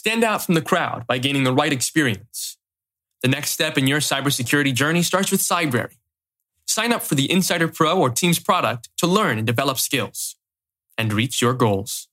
[0.00, 2.56] Stand out from the crowd by gaining the right experience.
[3.20, 5.98] The next step in your cybersecurity journey starts with Cybrary.
[6.66, 10.36] Sign up for the Insider Pro or Teams product to learn and develop skills
[10.96, 12.08] and reach your goals.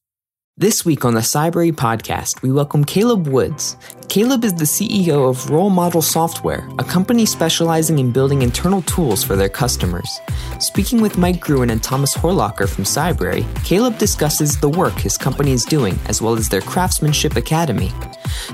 [0.60, 3.78] This week on the Cybrary podcast, we welcome Caleb Woods.
[4.10, 9.24] Caleb is the CEO of Role Model Software, a company specializing in building internal tools
[9.24, 10.20] for their customers.
[10.60, 15.52] Speaking with Mike Gruen and Thomas Horlacher from Cybrary, Caleb discusses the work his company
[15.52, 17.92] is doing, as well as their Craftsmanship Academy.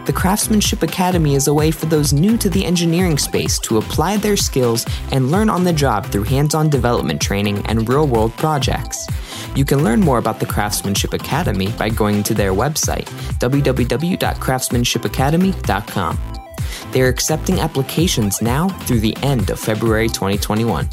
[0.06, 4.18] The Craftsmanship Academy is a way for those new to the engineering space to apply
[4.18, 8.36] their skills and learn on the job through hands on development training and real world
[8.36, 9.08] projects.
[9.56, 13.06] You can learn more about the Craftsmanship Academy by going to their website,
[13.40, 16.20] www.craftsmanshipacademy.com.
[16.92, 20.88] They are accepting applications now through the end of February 2021.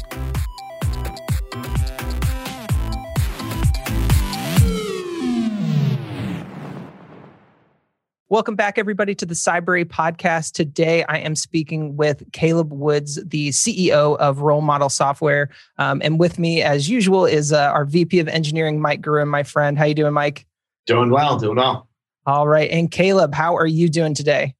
[8.31, 10.53] Welcome back, everybody, to the Cybrary podcast.
[10.53, 16.17] Today, I am speaking with Caleb Woods, the CEO of Role Model Software, um, and
[16.17, 19.77] with me, as usual, is uh, our VP of Engineering, Mike Gruen, my friend.
[19.77, 20.45] How you doing, Mike?
[20.85, 21.89] Doing well, doing well.
[22.25, 24.55] All right, and Caleb, how are you doing today?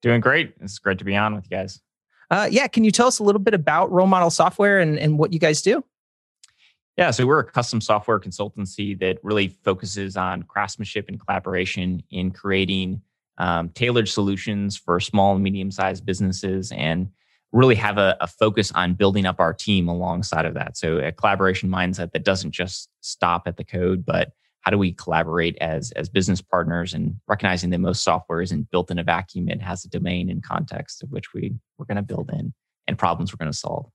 [0.00, 0.54] Doing great.
[0.60, 1.80] It's great to be on with you guys.
[2.30, 5.18] Uh, yeah, can you tell us a little bit about Role Model Software and, and
[5.18, 5.82] what you guys do?
[6.98, 12.32] Yeah, so we're a custom software consultancy that really focuses on craftsmanship and collaboration in
[12.32, 13.02] creating
[13.38, 17.08] um, tailored solutions for small and medium sized businesses and
[17.52, 20.76] really have a, a, focus on building up our team alongside of that.
[20.76, 24.92] So a collaboration mindset that doesn't just stop at the code, but how do we
[24.92, 29.48] collaborate as, as business partners and recognizing that most software isn't built in a vacuum.
[29.48, 32.52] It has a domain and context of which we, we're going to build in
[32.88, 33.88] and problems we're going to solve.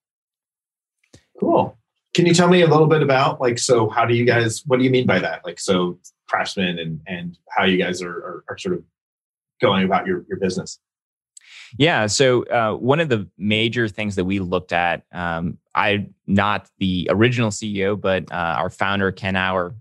[1.37, 1.77] Cool.
[2.13, 4.77] Can you tell me a little bit about like so how do you guys what
[4.77, 5.43] do you mean by that?
[5.43, 8.83] Like so craftsman and and how you guys are are, are sort of
[9.61, 10.79] going about your your business?
[11.77, 12.05] Yeah.
[12.05, 17.07] So uh, one of the major things that we looked at, um, I'm not the
[17.11, 19.75] original CEO, but uh, our founder Ken Auer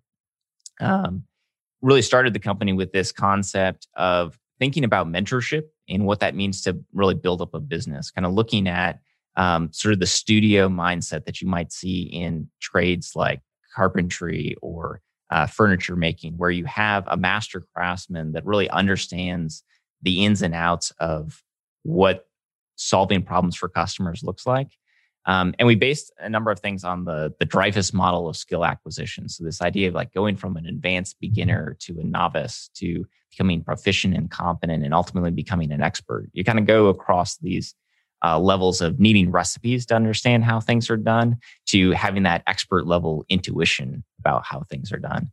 [0.81, 1.25] um,
[1.82, 6.62] really started the company with this concept of thinking about mentorship and what that means
[6.62, 8.10] to really build up a business.
[8.10, 9.00] Kind of looking at
[9.37, 13.41] um, sort of the studio mindset that you might see in trades like
[13.75, 15.00] carpentry or
[15.31, 19.65] uh, furniture making, where you have a master craftsman that really understands
[20.03, 21.42] the ins and outs of
[21.84, 22.26] what
[22.76, 24.69] solving problems for customers looks like.
[25.25, 28.65] Um, and we based a number of things on the the Dreyfus model of skill
[28.65, 29.28] acquisition.
[29.28, 33.62] So this idea of like going from an advanced beginner to a novice to becoming
[33.62, 36.28] proficient and competent and ultimately becoming an expert.
[36.32, 37.75] You kind of go across these
[38.25, 42.87] uh, levels of needing recipes to understand how things are done to having that expert
[42.87, 45.31] level intuition about how things are done.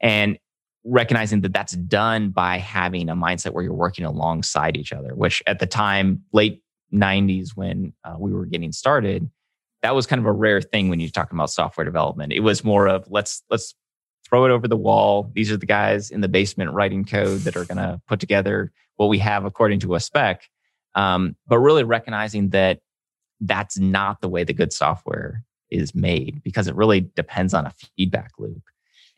[0.00, 0.38] And
[0.84, 5.42] recognizing that that's done by having a mindset where you're working alongside each other, which
[5.46, 6.62] at the time, late
[6.92, 9.28] 90s, when uh, we were getting started,
[9.82, 12.32] that was kind of a rare thing when you're talking about software development.
[12.32, 13.74] It was more of let's, let's,
[14.28, 15.30] throw it over the wall.
[15.34, 18.70] These are the guys in the basement writing code that are going to put together
[18.96, 20.42] what we have according to a spec
[20.94, 22.80] um, but really recognizing that
[23.40, 27.72] that's not the way the good software is made because it really depends on a
[27.96, 28.62] feedback loop.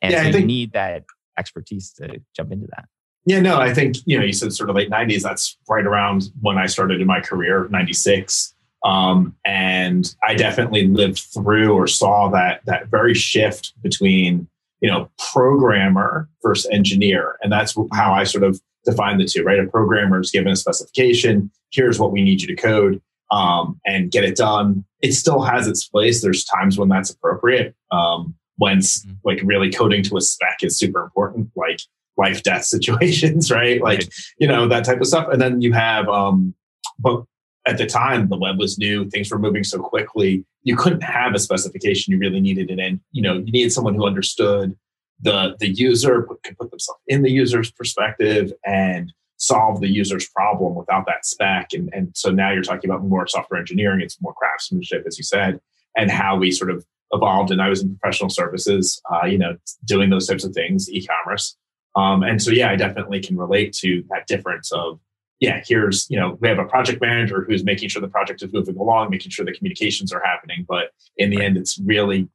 [0.03, 1.05] And yeah, so you need that
[1.39, 2.87] expertise to jump into that.
[3.27, 5.23] Yeah, no, I think, you know, you said sort of late 90s.
[5.23, 8.55] That's right around when I started in my career, 96.
[8.85, 14.49] Um, and I definitely lived through or saw that that very shift between,
[14.81, 17.37] you know, programmer versus engineer.
[17.43, 19.59] And that's how I sort of define the two, right?
[19.59, 21.51] A programmer is given a specification.
[21.71, 24.85] Here's what we need you to code um, and get it done.
[25.01, 26.23] It still has its place.
[26.23, 27.75] There's times when that's appropriate.
[27.91, 29.13] Um, when mm-hmm.
[29.25, 31.81] like really coding to a spec is super important, like
[32.17, 33.81] life death situations, right?
[33.81, 34.09] Like,
[34.39, 35.29] you know, that type of stuff.
[35.33, 36.55] And then you have, um,
[36.99, 37.25] but
[37.67, 40.45] at the time the web was new, things were moving so quickly.
[40.63, 42.13] You couldn't have a specification.
[42.13, 42.79] You really needed it.
[42.79, 44.77] And, you know, you needed someone who understood
[45.23, 50.75] the the user can put themselves in the user's perspective and solve the user's problem
[50.75, 51.71] without that spec.
[51.73, 55.25] And, and so now you're talking about more software engineering, it's more craftsmanship, as you
[55.25, 55.59] said,
[55.97, 57.51] and how we sort of evolved.
[57.51, 59.57] And I was in professional services, uh, you know,
[59.87, 61.57] doing those types of things, e-commerce.
[61.97, 65.01] Um, and so, yeah, I definitely can relate to that difference of,
[65.41, 68.53] yeah, here's, you know, we have a project manager who's making sure the project is
[68.53, 70.67] moving along, making sure the communications are happening.
[70.69, 72.29] But in the end, it's really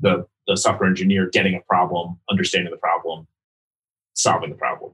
[0.00, 3.26] the the software engineer getting a problem, understanding the problem,
[4.14, 4.92] solving the problem,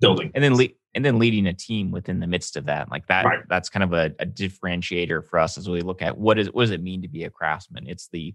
[0.00, 2.90] building, and then le- and then leading a team within the midst of that.
[2.90, 3.40] Like that, right.
[3.48, 6.64] that's kind of a, a, differentiator for us as we look at what is what
[6.64, 7.88] does it mean to be a craftsman.
[7.88, 8.34] It's the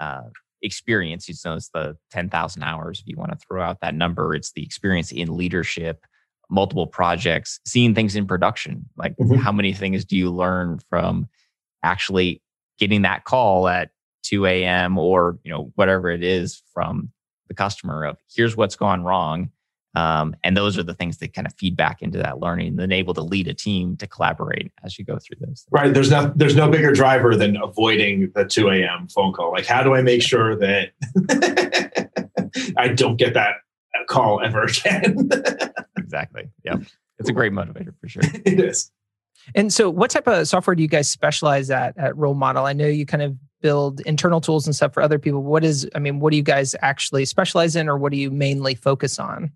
[0.00, 0.22] uh,
[0.62, 1.28] experience.
[1.28, 3.00] You know, it's the ten thousand hours.
[3.00, 6.04] If you want to throw out that number, it's the experience in leadership
[6.48, 8.88] multiple projects, seeing things in production.
[8.96, 9.34] Like, mm-hmm.
[9.34, 11.28] how many things do you learn from
[11.82, 12.42] actually
[12.78, 13.90] getting that call at
[14.26, 14.98] 2 a.m.
[14.98, 17.10] or you know whatever it is from
[17.48, 19.50] the customer of here's what's gone wrong.
[19.94, 22.78] Um, and those are the things that kind of feed back into that learning and
[22.78, 25.62] then able to lead a team to collaborate as you go through those.
[25.62, 25.68] Things.
[25.70, 25.94] Right.
[25.94, 29.08] There's no there's no bigger driver than avoiding the 2 a.m.
[29.08, 29.52] phone call.
[29.52, 30.90] Like, how do I make sure that
[32.76, 33.54] I don't get that
[34.06, 35.30] call ever again?
[35.96, 36.50] exactly.
[36.62, 36.76] Yeah.
[37.18, 38.22] It's a great motivator for sure.
[38.44, 38.90] it is.
[39.54, 42.66] And so, what type of software do you guys specialize at at Role Model?
[42.66, 45.42] I know you kind of build internal tools and stuff for other people.
[45.42, 48.30] What is, I mean, what do you guys actually specialize in, or what do you
[48.30, 49.52] mainly focus on?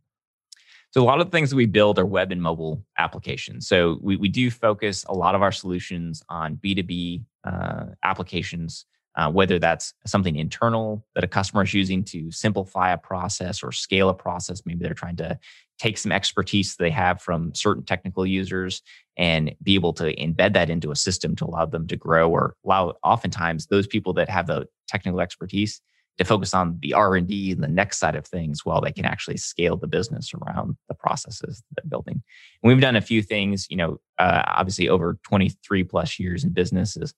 [0.92, 3.68] So a lot of the things that we build are web and mobile applications.
[3.68, 9.30] So we, we do focus a lot of our solutions on B2B uh, applications, uh,
[9.30, 14.08] whether that's something internal that a customer is using to simplify a process or scale
[14.08, 14.62] a process.
[14.64, 15.38] Maybe they're trying to
[15.78, 18.82] take some expertise they have from certain technical users
[19.16, 22.54] and be able to embed that into a system to allow them to grow or
[22.64, 25.80] allow oftentimes those people that have the technical expertise
[26.18, 29.38] to focus on the r&d and the next side of things while they can actually
[29.38, 32.22] scale the business around the processes that they're building
[32.62, 36.50] and we've done a few things you know uh, obviously over 23 plus years in
[36.50, 37.14] businesses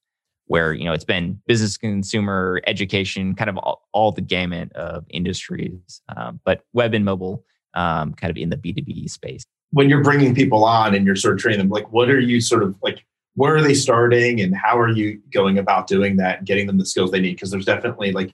[0.52, 5.02] where you know it's been business consumer education kind of all, all the gamut of
[5.08, 10.02] industries um, but web and mobile um, kind of in the b2b space when you're
[10.02, 12.76] bringing people on and you're sort of training them like what are you sort of
[12.82, 13.02] like
[13.34, 16.76] where are they starting and how are you going about doing that and getting them
[16.76, 18.31] the skills they need because there's definitely like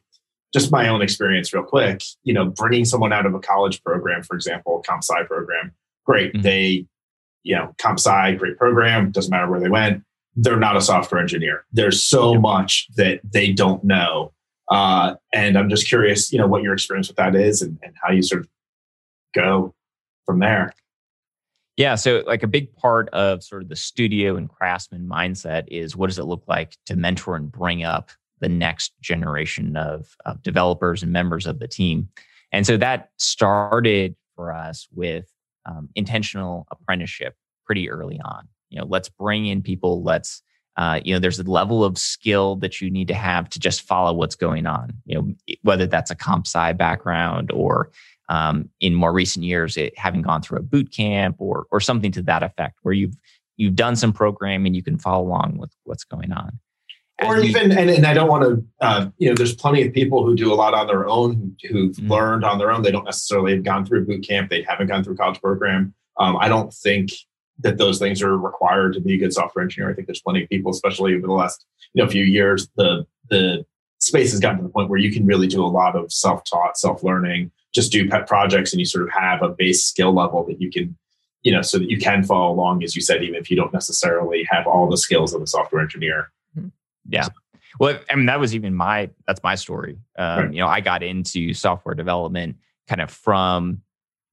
[0.52, 4.24] just my own experience real quick you know bringing someone out of a college program
[4.24, 5.70] for example comp sci program
[6.04, 6.42] great mm-hmm.
[6.42, 6.84] they
[7.44, 10.02] you know comp sci great program doesn't matter where they went
[10.40, 14.32] they're not a software engineer there's so much that they don't know
[14.70, 17.94] uh, and i'm just curious you know what your experience with that is and, and
[18.02, 18.48] how you sort of
[19.34, 19.74] go
[20.26, 20.72] from there
[21.78, 21.94] yeah.
[21.94, 26.08] So, like a big part of sort of the studio and craftsman mindset is what
[26.08, 28.10] does it look like to mentor and bring up
[28.40, 32.08] the next generation of, of developers and members of the team.
[32.50, 35.30] And so that started for us with
[35.66, 38.48] um, intentional apprenticeship pretty early on.
[38.70, 40.02] You know, let's bring in people.
[40.02, 40.42] Let's,
[40.76, 43.82] uh, you know, there's a level of skill that you need to have to just
[43.82, 44.92] follow what's going on.
[45.06, 47.90] You know, whether that's a comp sci background or
[48.28, 52.12] um, in more recent years, it having gone through a boot camp or or something
[52.12, 53.16] to that effect, where you've
[53.56, 56.58] you've done some programming, you can follow along with what's going on
[57.22, 60.24] or even and, and i don't want to uh, you know there's plenty of people
[60.24, 62.10] who do a lot on their own who, have mm-hmm.
[62.10, 65.02] learned on their own they don't necessarily have gone through boot camp they haven't gone
[65.02, 67.10] through college program um, i don't think
[67.60, 70.42] that those things are required to be a good software engineer i think there's plenty
[70.42, 73.64] of people especially over the last you know few years the the
[74.00, 76.76] space has gotten to the point where you can really do a lot of self-taught
[76.76, 80.60] self-learning just do pet projects and you sort of have a base skill level that
[80.60, 80.96] you can
[81.42, 83.72] you know so that you can follow along as you said even if you don't
[83.72, 86.30] necessarily have all the skills of a software engineer
[87.08, 87.28] yeah.
[87.80, 89.98] Well, I mean, that was even my that's my story.
[90.16, 90.52] Um, right.
[90.52, 92.56] You know, I got into software development
[92.86, 93.82] kind of from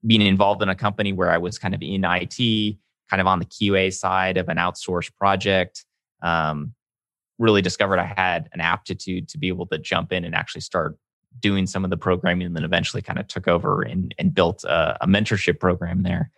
[0.05, 2.77] being involved in a company where I was kind of in IT,
[3.09, 5.85] kind of on the QA side of an outsourced project.
[6.21, 6.73] Um,
[7.37, 10.97] really discovered I had an aptitude to be able to jump in and actually start
[11.41, 14.63] doing some of the programming, and then eventually kind of took over and, and built
[14.63, 16.31] a, a mentorship program there.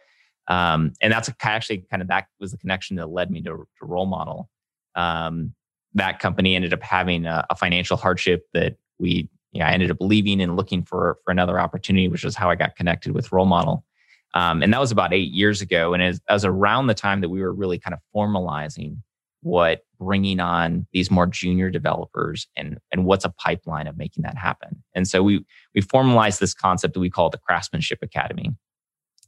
[0.48, 3.86] Um, and that's actually kind of that was the connection that led me to, to
[3.86, 4.50] role model.
[4.96, 5.54] Um,
[5.94, 9.92] that company ended up having a, a financial hardship that we you know, I ended
[9.92, 13.32] up leaving and looking for for another opportunity, which is how I got connected with
[13.32, 13.84] Role Model.
[14.34, 15.94] Um, and that was about eight years ago.
[15.94, 18.98] And as, as around the time that we were really kind of formalizing
[19.42, 24.38] what bringing on these more junior developers and and what's a pipeline of making that
[24.38, 24.84] happen.
[24.94, 28.52] And so we we formalized this concept that we call the Craftsmanship Academy.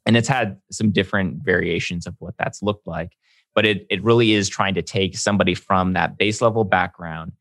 [0.05, 3.11] And it's had some different variations of what that's looked like
[3.55, 7.33] but it, it really is trying to take somebody from that base level background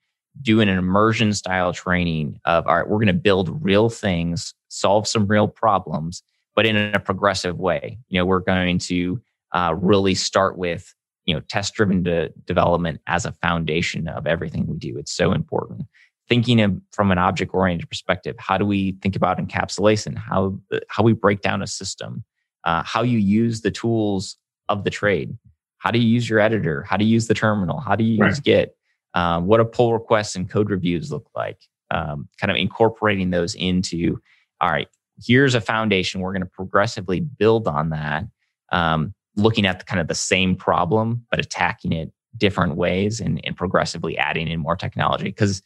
[0.42, 5.06] doing an immersion style training of all right we're going to build real things solve
[5.06, 6.22] some real problems
[6.58, 9.20] but in a progressive way you know we're going to
[9.52, 10.92] uh, really start with
[11.24, 15.30] you know test driven de- development as a foundation of everything we do it's so
[15.32, 15.82] important
[16.28, 21.04] thinking of, from an object oriented perspective how do we think about encapsulation how how
[21.04, 22.24] we break down a system
[22.64, 24.36] uh, how you use the tools
[24.68, 25.38] of the trade
[25.78, 26.82] how do you use your editor?
[26.82, 27.80] How do you use the terminal?
[27.80, 28.28] How do you right.
[28.28, 28.76] use Git?
[29.14, 31.58] Um, what do pull requests and code reviews look like?
[31.90, 34.20] Um, kind of incorporating those into,
[34.60, 34.88] all right,
[35.24, 36.20] here's a foundation.
[36.20, 38.24] We're going to progressively build on that,
[38.72, 43.40] um, looking at the, kind of the same problem, but attacking it different ways and,
[43.44, 45.24] and progressively adding in more technology.
[45.24, 45.62] Because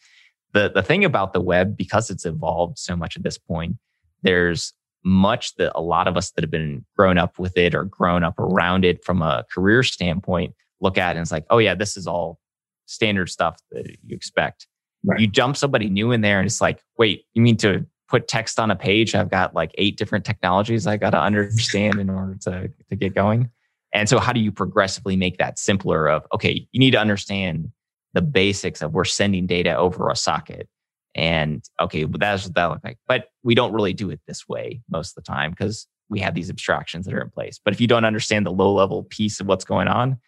[0.53, 3.77] the, the thing about the web, because it's evolved so much at this point,
[4.23, 4.73] there's
[5.05, 8.23] much that a lot of us that have been grown up with it or grown
[8.23, 11.75] up around it from a career standpoint look at it and it's like, oh yeah,
[11.75, 12.39] this is all
[12.87, 14.67] standard stuff that you expect.
[15.05, 15.21] Right.
[15.21, 18.61] You jump somebody new in there and it's like, wait, you mean to put text
[18.61, 19.15] on a page?
[19.15, 23.15] I've got like eight different technologies I got to understand in order to, to get
[23.15, 23.51] going.
[23.95, 27.73] And so how do you progressively make that simpler of, okay, you need to understand
[28.13, 30.69] the basics of we're sending data over a socket.
[31.15, 32.99] And okay, but that's what that look like.
[33.09, 36.35] But we don't really do it this way most of the time because we have
[36.35, 37.59] these abstractions that are in place.
[37.63, 40.19] But if you don't understand the low level piece of what's going on,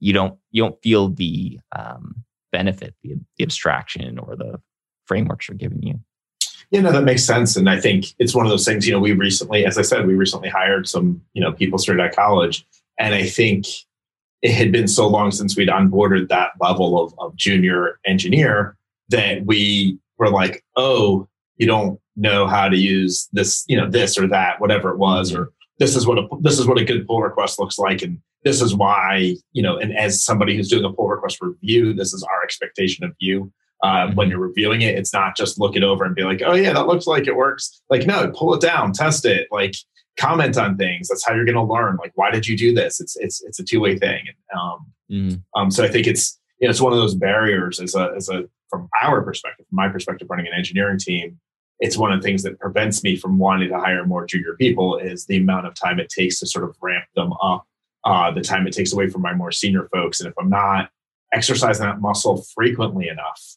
[0.00, 4.60] you don't you don't feel the um, benefit, the, the abstraction or the
[5.06, 6.00] frameworks are giving you.
[6.70, 7.56] Yeah, know that makes sense.
[7.56, 10.06] And I think it's one of those things, you know, we recently, as I said,
[10.06, 12.66] we recently hired some, you know, people straight out of college.
[12.98, 13.66] And I think
[14.42, 18.76] it had been so long since we'd onboarded that level of, of junior engineer
[19.10, 24.18] that we were like, oh, you don't know how to use this, you know, this
[24.18, 25.42] or that, whatever it was, mm-hmm.
[25.42, 28.18] or this is what a this is what a good pull request looks like, and
[28.44, 32.12] this is why, you know, and as somebody who's doing a pull request review, this
[32.14, 33.52] is our expectation of you.
[33.82, 36.54] Uh, when you're reviewing it, it's not just look it over and be like, oh
[36.54, 37.82] yeah, that looks like it works.
[37.90, 39.74] Like, no, pull it down, test it, like
[40.16, 41.08] comment on things.
[41.08, 41.96] That's how you're going to learn.
[41.96, 43.00] Like, why did you do this?
[43.00, 44.24] It's it's it's a two way thing.
[44.58, 45.42] Um, mm.
[45.54, 48.28] um, so I think it's you know it's one of those barriers as a as
[48.28, 51.38] a from our perspective, from my perspective, running an engineering team.
[51.78, 54.96] It's one of the things that prevents me from wanting to hire more junior people
[54.96, 57.66] is the amount of time it takes to sort of ramp them up,
[58.04, 60.20] uh, the time it takes away from my more senior folks.
[60.20, 60.88] And if I'm not
[61.34, 63.56] exercising that muscle frequently enough,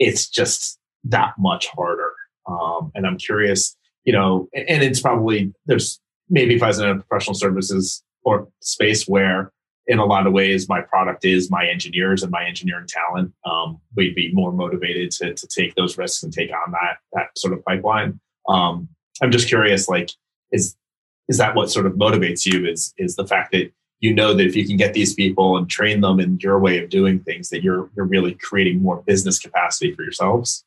[0.00, 2.12] it's just that much harder.
[2.48, 6.88] Um, and I'm curious, you know, and it's probably there's maybe if I was in
[6.88, 9.52] a professional services or space where
[9.86, 13.80] in a lot of ways my product is my engineers and my engineering talent, um,
[13.96, 17.52] we'd be more motivated to, to take those risks and take on that that sort
[17.52, 18.18] of pipeline.
[18.48, 18.88] Um,
[19.22, 20.10] I'm just curious, like,
[20.50, 20.76] is
[21.28, 22.66] is that what sort of motivates you?
[22.66, 25.68] Is is the fact that you know that if you can get these people and
[25.68, 29.38] train them in your way of doing things, that you're you're really creating more business
[29.38, 30.64] capacity for yourselves.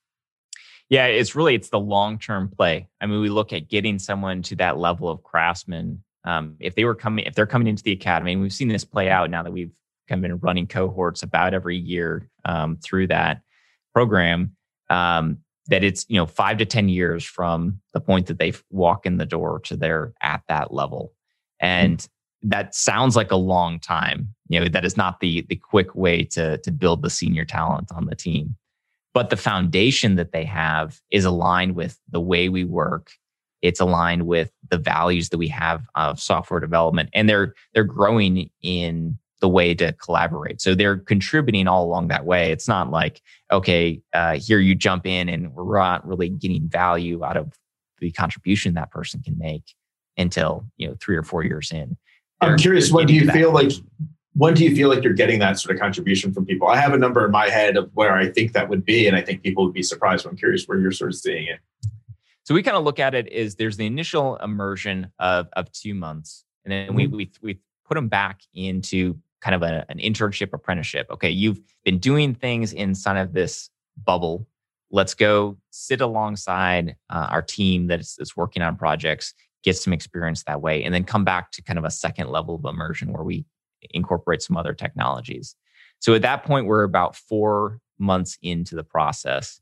[0.89, 2.87] Yeah, it's really it's the long term play.
[3.01, 6.03] I mean, we look at getting someone to that level of craftsman.
[6.25, 8.85] Um, if they were coming, if they're coming into the academy, and we've seen this
[8.85, 9.71] play out now that we've
[10.07, 13.41] kind of been running cohorts about every year um, through that
[13.93, 14.55] program.
[14.89, 19.05] Um, that it's you know five to ten years from the point that they walk
[19.05, 21.13] in the door to they're at that level,
[21.59, 22.09] and mm-hmm
[22.43, 24.27] that sounds like a long time.
[24.50, 27.91] You know, that is not the the quick way to to build the senior talent
[27.95, 28.55] on the team.
[29.13, 33.12] But the foundation that they have is aligned with the way we work.
[33.62, 38.50] It's aligned with the values that we have of software development, and they're they're growing
[38.62, 40.62] in the way to collaborate.
[40.62, 42.51] So they're contributing all along that way.
[42.51, 43.21] It's not like
[43.51, 47.53] okay, uh, here you jump in, and we're not really getting value out of
[48.00, 49.63] the contribution that person can make
[50.17, 51.97] until you know three or four years in
[52.43, 53.71] I'm curious, when do you feel like
[54.35, 56.67] when do you feel like you're getting that sort of contribution from people?
[56.67, 59.15] I have a number in my head of where I think that would be, and
[59.15, 60.25] I think people would be surprised.
[60.25, 61.59] I'm curious where you're sort of seeing it.
[62.43, 65.93] So we kind of look at it is there's the initial immersion of of two
[65.93, 66.95] months, and then mm-hmm.
[66.95, 71.07] we we we put them back into kind of a, an internship apprenticeship.
[71.12, 73.69] Okay, you've been doing things inside of this
[74.03, 74.47] bubble.
[74.89, 79.33] Let's go sit alongside uh, our team that is, is working on projects
[79.63, 82.55] get some experience that way, and then come back to kind of a second level
[82.55, 83.46] of immersion where we
[83.91, 85.55] incorporate some other technologies.
[86.00, 89.62] So at that point, we're about four months into the process,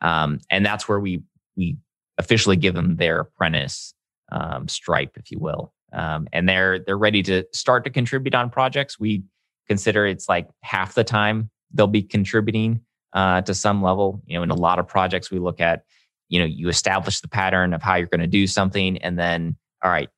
[0.00, 1.22] um, and that's where we
[1.56, 1.76] we
[2.18, 3.94] officially give them their apprentice
[4.30, 8.50] um, stripe, if you will, um, and they're they're ready to start to contribute on
[8.50, 8.98] projects.
[8.98, 9.24] We
[9.68, 12.80] consider it's like half the time they'll be contributing
[13.12, 14.22] uh, to some level.
[14.26, 15.84] You know, in a lot of projects, we look at
[16.32, 19.56] you know you establish the pattern of how you're going to do something and then
[19.84, 20.08] all right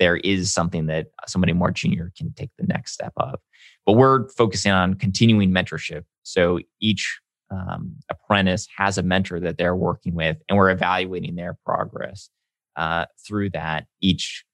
[0.00, 3.38] there is something that somebody more junior can take the next step of.
[3.86, 6.04] But we're focusing on continuing mentorship.
[6.22, 11.56] So each um, apprentice has a mentor that they're working with and we're evaluating their
[11.64, 12.30] progress
[12.76, 14.44] uh, through that each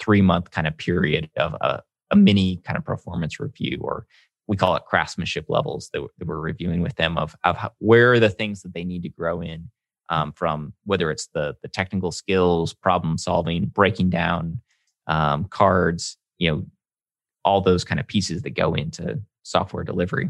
[0.00, 4.06] three month kind of period of a, a, mini kind of performance review or
[4.46, 8.18] we call it craftsmanship levels that, we're reviewing with them of, of how, where are
[8.18, 9.70] the things that they need to grow in
[10.10, 14.60] um, from whether it's the the technical skills, problem solving, breaking down
[15.06, 16.66] um, cards, you know,
[17.44, 20.28] all those kind of pieces that go into software delivery.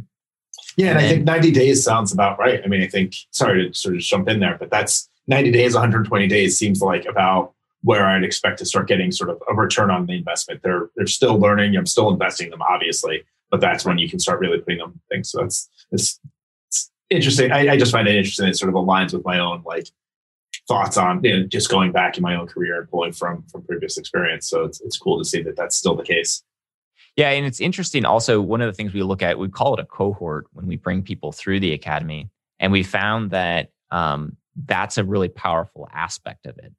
[0.76, 2.60] Yeah, and, and I think 90 days sounds about right.
[2.64, 5.74] I mean, I think sorry to sort of jump in there, but that's 90 days,
[5.74, 9.90] 120 days seems like about where I'd expect to start getting sort of a return
[9.90, 10.62] on the investment.
[10.62, 11.76] They're they're still learning.
[11.76, 15.30] I'm still investing them, obviously, but that's when you can start really putting them things.
[15.30, 16.20] So that's it's
[17.10, 17.52] interesting.
[17.52, 18.48] I, I, just find it interesting.
[18.48, 19.88] It sort of aligns with my own like
[20.66, 23.62] thoughts on you know, just going back in my own career and pulling from from
[23.62, 24.48] previous experience.
[24.48, 26.42] So it's it's cool to see that that's still the case.
[27.16, 28.04] Yeah, and it's interesting.
[28.04, 30.76] Also, one of the things we look at, we call it a cohort when we
[30.76, 36.46] bring people through the academy, and we found that um, that's a really powerful aspect
[36.46, 36.72] of it.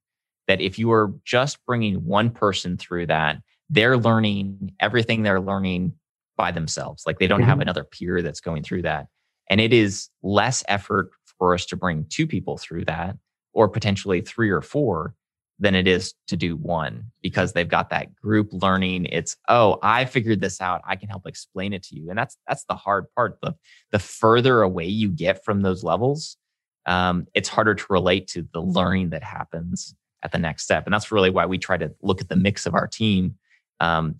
[0.47, 5.93] That if you are just bringing one person through that, they're learning everything they're learning
[6.37, 7.03] by themselves.
[7.05, 7.49] Like they don't mm-hmm.
[7.49, 9.07] have another peer that's going through that,
[9.51, 13.17] and it is less effort for us to bring two people through that,
[13.53, 15.13] or potentially three or four,
[15.59, 19.05] than it is to do one because they've got that group learning.
[19.05, 20.81] It's oh i figured this out.
[20.87, 22.09] I can help explain it to you.
[22.09, 23.37] And that's that's the hard part.
[23.43, 23.53] The
[23.91, 26.37] the further away you get from those levels
[26.85, 30.85] um, it's harder to relate to the learning that happens at the next step.
[30.85, 33.35] And that's really why we try to look at the mix of our team.
[33.79, 34.15] Um,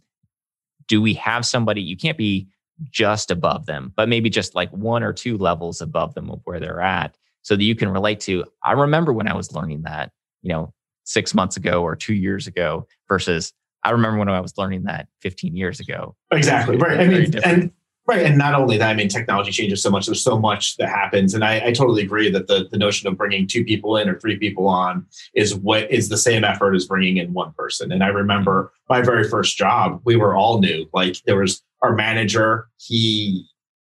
[0.87, 1.81] do we have somebody?
[1.81, 2.47] You can't be
[2.89, 6.59] just above them but maybe just like one or two levels above them of where
[6.59, 10.11] they're at so that you can relate to i remember when i was learning that
[10.41, 10.73] you know
[11.03, 15.07] six months ago or two years ago versus I remember when I was learning that
[15.21, 16.15] 15 years ago.
[16.31, 16.77] Exactly.
[16.77, 16.99] Right.
[16.99, 17.71] I mean, and
[18.05, 18.23] right.
[18.23, 20.05] And not only that, I mean, technology changes so much.
[20.05, 21.33] There's so much that happens.
[21.33, 24.19] And I, I, totally agree that the, the notion of bringing two people in or
[24.19, 27.91] three people on is what is the same effort as bringing in one person.
[27.91, 30.87] And I remember my very first job, we were all new.
[30.93, 33.45] Like there was our manager, he,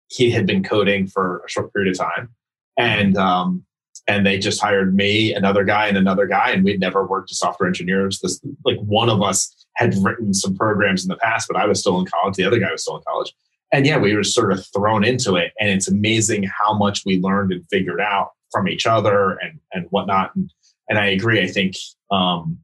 [0.08, 2.30] he had been coding for a short period of time.
[2.78, 3.66] And, um,
[4.08, 7.38] and they just hired me, another guy, and another guy, and we'd never worked as
[7.38, 8.20] software engineers.
[8.20, 11.80] This like one of us had written some programs in the past, but I was
[11.80, 12.36] still in college.
[12.36, 13.34] The other guy was still in college,
[13.72, 15.54] and yeah, we were sort of thrown into it.
[15.60, 19.86] And it's amazing how much we learned and figured out from each other and and
[19.92, 20.36] whatnot.
[20.36, 20.52] And,
[20.90, 21.42] and I agree.
[21.42, 21.76] I think
[22.10, 22.58] um,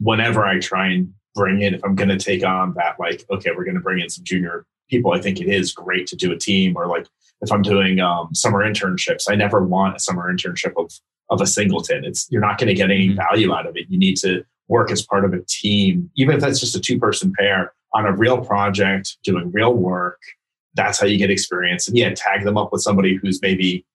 [0.00, 3.50] whenever I try and bring in, if I'm going to take on that, like, okay,
[3.56, 6.32] we're going to bring in some junior people, I think it is great to do
[6.32, 7.06] a team or like
[7.40, 10.92] if I'm doing um, summer internships, I never want a summer internship of
[11.30, 12.04] of a singleton.
[12.04, 13.16] It's you're not going to get any mm-hmm.
[13.16, 13.86] value out of it.
[13.88, 16.98] You need to work as part of a team, even if that's just a two
[16.98, 20.20] person pair on a real project, doing real work.
[20.74, 21.86] That's how you get experience.
[21.86, 23.86] And yeah, tag them up with somebody who's maybe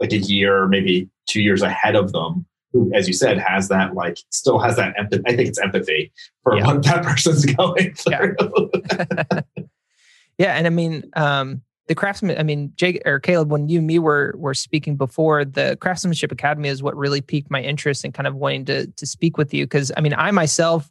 [0.00, 3.94] like a year, maybe two years ahead of them, who, as you said, has that
[3.94, 5.22] like still has that empathy.
[5.26, 6.66] I think it's empathy for yeah.
[6.66, 8.36] what that person's going through.
[8.38, 9.40] Yeah,
[10.38, 13.86] yeah and I mean, um, the craftsman i mean jake or caleb when you and
[13.88, 18.12] me were were speaking before the craftsmanship academy is what really piqued my interest in
[18.12, 20.88] kind of wanting to to speak with you because i mean i myself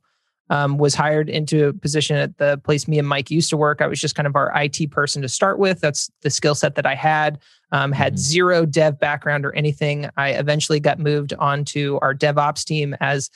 [0.50, 3.82] um, was hired into a position at the place me and mike used to work
[3.82, 6.76] i was just kind of our it person to start with that's the skill set
[6.76, 7.40] that i had
[7.72, 8.20] um, had mm-hmm.
[8.20, 13.30] zero dev background or anything i eventually got moved onto our devops team as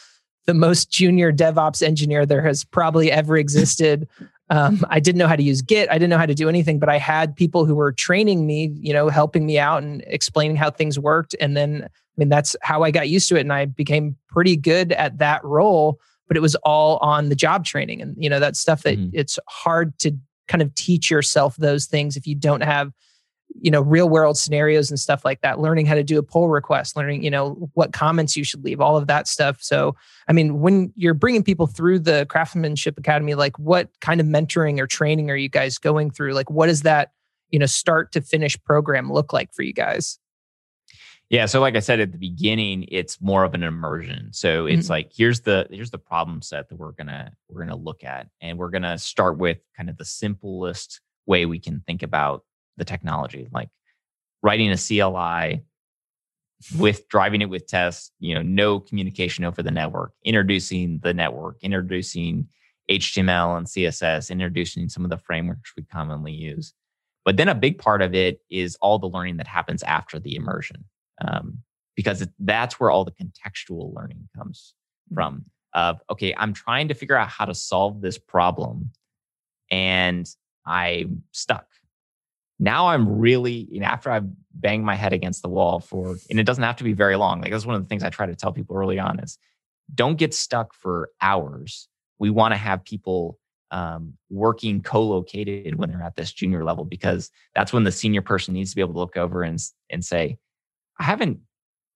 [0.45, 4.07] the most junior DevOps engineer there has probably ever existed.
[4.49, 5.89] Um, I didn't know how to use Git.
[5.89, 8.71] I didn't know how to do anything, but I had people who were training me,
[8.75, 11.33] you know, helping me out and explaining how things worked.
[11.39, 13.41] And then, I mean, that's how I got used to it.
[13.41, 17.65] And I became pretty good at that role, but it was all on the job
[17.65, 18.01] training.
[18.01, 19.09] And, you know, that stuff that mm-hmm.
[19.13, 20.11] it's hard to
[20.47, 22.91] kind of teach yourself those things if you don't have
[23.61, 26.49] you know real world scenarios and stuff like that learning how to do a pull
[26.49, 29.57] request learning you know what comments you should leave all of that stuff.
[29.61, 29.95] So
[30.27, 34.79] i mean when you're bringing people through the craftsmanship academy like what kind of mentoring
[34.79, 36.33] or training are you guys going through?
[36.33, 37.11] Like what does that
[37.49, 40.19] you know start to finish program look like for you guys?
[41.29, 44.29] Yeah so like i said at the beginning it's more of an immersion.
[44.33, 44.91] So it's mm-hmm.
[44.91, 48.57] like here's the here's the problem set that we're gonna we're gonna look at and
[48.57, 52.43] we're gonna start with kind of the simplest way we can think about
[52.77, 53.69] the technology, like
[54.41, 55.63] writing a CLI
[56.77, 61.57] with driving it with tests, you know, no communication over the network, introducing the network,
[61.61, 62.47] introducing
[62.89, 66.73] HTML and CSS, introducing some of the frameworks we commonly use.
[67.25, 70.35] But then a big part of it is all the learning that happens after the
[70.35, 70.83] immersion,
[71.25, 71.59] um,
[71.95, 74.73] because it, that's where all the contextual learning comes
[75.11, 75.15] mm.
[75.15, 75.45] from.
[75.75, 78.91] Of okay, I'm trying to figure out how to solve this problem,
[79.71, 80.29] and
[80.67, 81.65] I'm stuck
[82.59, 86.39] now I'm really, you know, after I've banged my head against the wall for, and
[86.39, 87.41] it doesn't have to be very long.
[87.41, 89.37] Like that's one of the things I try to tell people early on is
[89.93, 91.87] don't get stuck for hours.
[92.19, 93.39] We want to have people
[93.71, 98.53] um, working co-located when they're at this junior level because that's when the senior person
[98.53, 100.37] needs to be able to look over and and say,
[100.99, 101.39] I haven't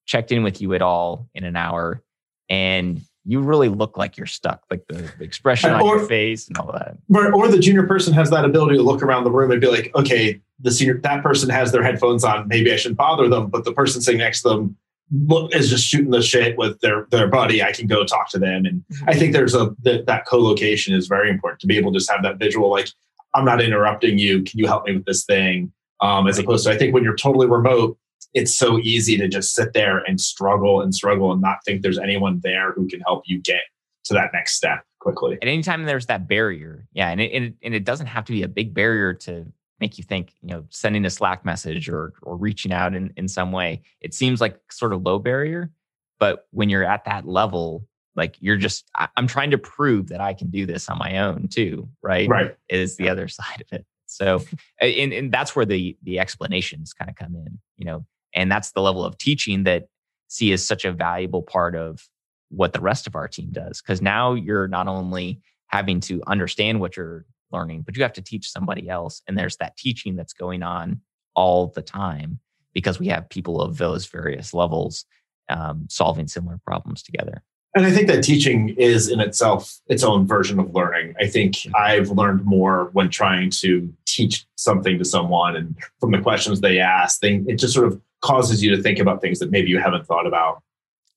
[0.06, 2.04] checked in with you at all in an hour,
[2.50, 6.58] and you really look like you're stuck, like the, expression on or, your face and
[6.58, 6.98] all that.
[7.14, 9.68] Or, or the junior person has that ability to look around the room and be
[9.68, 12.48] like, okay, the senior that person has their headphones on.
[12.48, 14.78] Maybe I shouldn't bother them, but the person sitting next to them
[15.12, 17.62] look, is just shooting the shit with their their buddy.
[17.62, 18.84] I can go talk to them, and.
[19.08, 22.10] I think there's a that, that co-location is very important to be able to just
[22.10, 22.70] have that visual.
[22.70, 22.90] Like,
[23.36, 24.44] I'm not interrupting you.
[24.44, 25.72] Can you help me with this thing?
[26.00, 27.98] Um, as opposed to, I think when you're totally remote,
[28.34, 32.00] it's so easy to just sit there and struggle and struggle and not think there's
[32.00, 33.62] anyone there who can help you get
[34.06, 35.38] to that next step quickly.
[35.42, 38.26] At any time there's that barrier, yeah, and it, and it, and it doesn't have
[38.26, 39.46] to be a big barrier to
[39.80, 43.28] make you think, you know, sending a Slack message or or reaching out in in
[43.28, 43.82] some way.
[44.02, 45.72] It seems like sort of low barrier,
[46.20, 50.22] but when you're at that level, like you're just I, am trying to prove that
[50.22, 52.28] I can do this on my own too, right?
[52.28, 53.86] Right is the other side of it.
[54.10, 54.42] So,
[54.80, 58.06] and, and that's where the the explanations kind of come in, you know,
[58.38, 59.88] and that's the level of teaching that
[60.28, 62.08] see is such a valuable part of
[62.50, 63.82] what the rest of our team does.
[63.82, 68.22] Because now you're not only having to understand what you're learning, but you have to
[68.22, 69.24] teach somebody else.
[69.28, 71.02] And there's that teaching that's going on
[71.36, 72.40] all the time
[72.74, 75.06] because we have people of those various levels
[75.50, 77.42] um, solving similar problems together.
[77.76, 81.16] And I think that teaching is in itself its own version of learning.
[81.20, 81.58] I think.
[81.76, 86.80] I've learned more when trying to teach something to someone and from the questions they
[86.80, 89.80] ask, they, it just sort of causes you to think about things that maybe you
[89.80, 90.62] haven't thought about.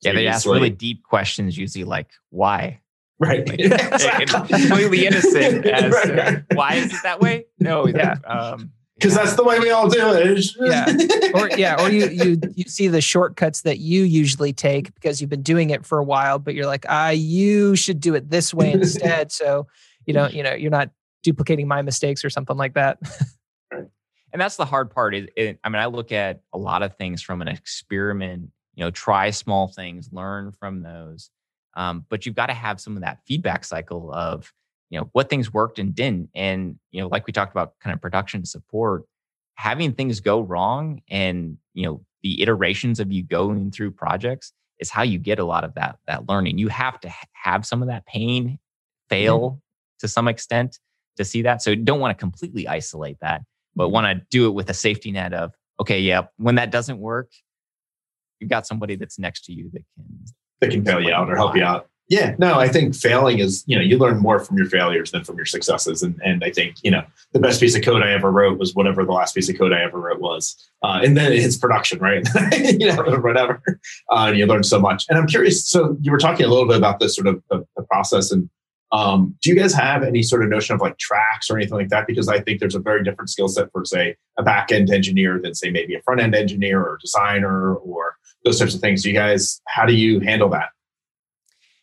[0.03, 2.81] Yeah, they ask really deep questions, usually like why.
[3.19, 3.47] Right.
[3.47, 5.67] Like, completely innocent.
[5.67, 6.45] As, right, right.
[6.55, 7.45] why is it that way?
[7.59, 7.87] No.
[7.87, 8.17] Yeah.
[8.25, 10.45] Um, because that's the way we all do it.
[10.61, 15.23] yeah, or yeah, or you you you see the shortcuts that you usually take because
[15.23, 18.29] you've been doing it for a while, but you're like, ah, you should do it
[18.29, 19.33] this way instead.
[19.33, 19.67] so
[20.05, 20.91] you know, you know, you're not
[21.23, 22.99] duplicating my mistakes or something like that.
[24.33, 26.97] And that's the hard part is it, i mean i look at a lot of
[26.97, 31.31] things from an experiment you know try small things learn from those
[31.75, 34.53] um, but you've got to have some of that feedback cycle of
[34.91, 36.31] you know what things worked and didn't.
[36.35, 39.05] And you know like we talked about kind of production support
[39.55, 44.91] having things go wrong and you know the iterations of you going through projects is
[44.91, 46.59] how you get a lot of that that learning.
[46.59, 48.59] You have to have some of that pain
[49.09, 49.59] fail mm-hmm.
[50.01, 50.79] to some extent
[51.17, 53.43] to see that so don't want to completely isolate that
[53.75, 56.99] but want to do it with a safety net of okay, yeah, when that doesn't
[56.99, 57.31] work,
[58.39, 60.25] you've got somebody that's next to you that can
[60.61, 61.87] that can bail you out or help you out.
[62.11, 65.23] Yeah, no, I think failing is, you know, you learn more from your failures than
[65.23, 66.03] from your successes.
[66.03, 68.75] And and I think, you know, the best piece of code I ever wrote was
[68.75, 70.57] whatever the last piece of code I ever wrote was.
[70.83, 72.27] Uh, and then it hits production, right?
[72.59, 73.63] you know, whatever.
[74.11, 75.07] Uh, and you learn so much.
[75.09, 77.65] And I'm curious, so you were talking a little bit about this sort of the,
[77.77, 78.51] the process and
[78.93, 81.89] um, do you guys have any sort of notion of like tracks or anything like
[81.91, 82.07] that?
[82.07, 85.41] Because I think there's a very different skill set for, say, a back end engineer
[85.41, 89.03] than, say, maybe a front end engineer or designer or those types of things.
[89.03, 90.71] Do you guys, how do you handle that?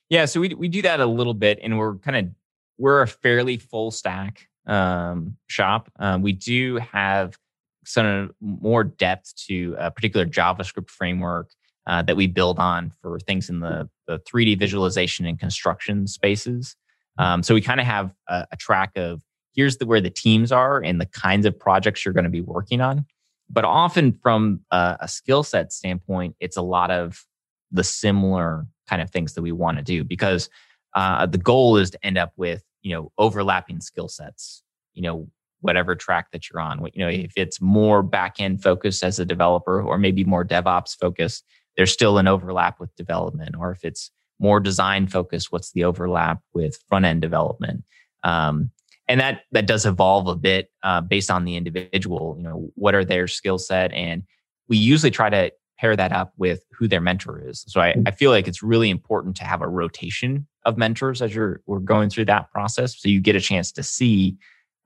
[0.10, 2.34] Yeah, so we we do that a little bit, and we're kind of
[2.78, 5.92] we're a fairly full stack um, shop.
[6.00, 7.38] Um, we do have
[7.86, 11.50] some more depth to a particular JavaScript framework
[11.88, 16.76] uh, that we build on for things in the, the 3D visualization and construction spaces.
[17.18, 19.22] Um, so we kind of have a, a, track of
[19.56, 22.42] here's the, where the teams are and the kinds of projects you're going to be
[22.42, 23.06] working on.
[23.50, 27.26] But often from a, a skill set standpoint, it's a lot of
[27.72, 30.50] the similar kind of things that we want to do because
[30.96, 34.64] uh, the goal is to end up with you know overlapping skill sets.
[34.94, 35.28] You know
[35.62, 36.86] whatever track that you're on.
[36.94, 40.98] You know if it's more back end focused as a developer or maybe more DevOps
[41.00, 41.44] focused,
[41.76, 43.56] there's still an overlap with development.
[43.58, 47.84] Or if it's more design focused what's the overlap with front end development?
[48.24, 48.72] Um,
[49.08, 52.96] and that that does evolve a bit uh, based on the individual you know what
[52.96, 53.92] are their skill set?
[53.94, 54.24] And
[54.68, 57.64] we usually try to pair that up with who their mentor is.
[57.68, 61.34] So I, I feel like it's really important to have a rotation of mentors as
[61.34, 64.36] you're we're going through that process so you get a chance to see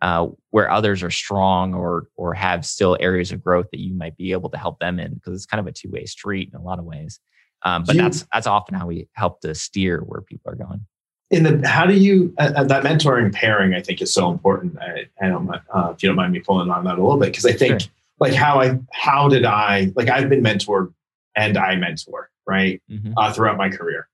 [0.01, 4.15] uh, where others are strong or or have still areas of growth that you might
[4.15, 6.63] be able to help them in because it's kind of a two-way street in a
[6.63, 7.19] lot of ways
[7.63, 10.85] um, but you, that's that's often how we help to steer where people are going.
[11.29, 13.73] In the how do you uh, uh that mentoring pairing?
[13.73, 14.77] I think is so important.
[14.79, 17.27] I, I don't uh, if you don't mind me pulling on that a little bit
[17.27, 17.91] because I think sure.
[18.19, 20.93] like how I how did I like I've been mentored
[21.35, 23.13] and I mentor right mm-hmm.
[23.17, 24.07] uh, throughout my career.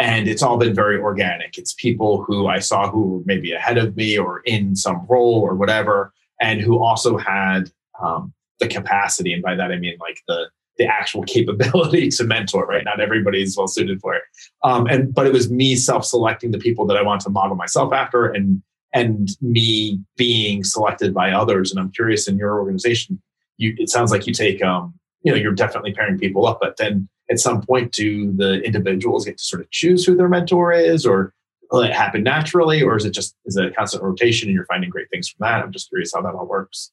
[0.00, 1.58] And it's all been very organic.
[1.58, 5.40] It's people who I saw who were maybe ahead of me or in some role
[5.40, 9.32] or whatever, and who also had um, the capacity.
[9.32, 12.84] And by that I mean like the the actual capability to mentor, right?
[12.84, 14.22] Not everybody is well suited for it.
[14.64, 17.92] Um, and but it was me self-selecting the people that I want to model myself
[17.92, 18.62] after and
[18.94, 21.70] and me being selected by others.
[21.70, 23.20] And I'm curious in your organization,
[23.58, 26.76] you it sounds like you take um, you know, you're definitely pairing people up, but
[26.76, 30.72] then at some point do the individuals get to sort of choose who their mentor
[30.72, 31.34] is or
[31.70, 34.64] will it happen naturally or is it just is it a constant rotation and you're
[34.64, 35.62] finding great things from that?
[35.62, 36.92] I'm just curious how that all works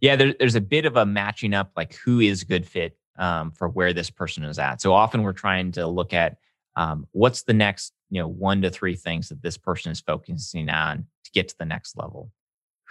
[0.00, 2.96] yeah, there, there's a bit of a matching up, like who is a good fit
[3.18, 4.80] um, for where this person is at.
[4.80, 6.36] So often we're trying to look at
[6.76, 10.68] um, what's the next, you know, one to three things that this person is focusing
[10.68, 12.30] on to get to the next level.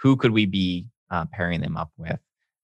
[0.00, 2.18] Who could we be uh, pairing them up with?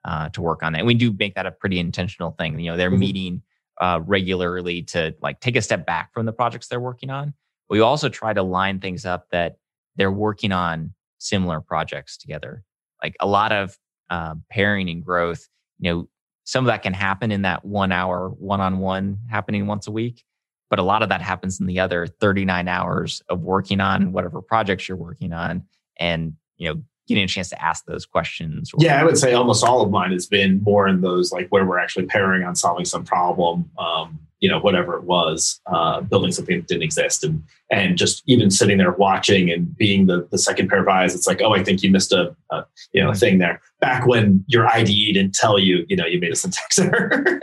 [0.04, 0.78] uh, to work on that.
[0.78, 2.58] And we do make that a pretty intentional thing.
[2.58, 3.00] You know, they're mm-hmm.
[3.00, 3.42] meeting
[3.80, 7.34] uh, regularly to like take a step back from the projects they're working on.
[7.68, 9.56] We also try to line things up that
[9.96, 12.64] they're working on similar projects together.
[13.02, 13.78] Like a lot of
[14.10, 16.08] uh, pairing and growth, you know,
[16.44, 19.92] some of that can happen in that one hour one on one happening once a
[19.92, 20.24] week.
[20.68, 24.40] But a lot of that happens in the other 39 hours of working on whatever
[24.40, 25.64] projects you're working on
[25.98, 28.70] and, you know, getting a chance to ask those questions.
[28.78, 31.66] yeah, I would say almost all of mine has been more in those like where
[31.66, 33.68] we're actually pairing on solving some problem.
[33.78, 37.24] Um, you know whatever it was uh, building something that didn't exist.
[37.24, 41.14] And and just even sitting there watching and being the, the second pair of eyes
[41.14, 43.60] it's like oh i think you missed a, a you know a thing there.
[43.80, 47.40] Back when your ide didn't tell you you know you made a syntax error.